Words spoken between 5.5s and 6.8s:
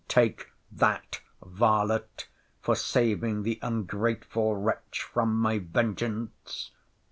vengeance.